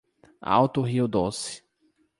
[0.41, 1.63] Alto Rio Doce